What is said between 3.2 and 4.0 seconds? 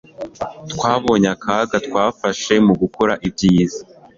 ibyiza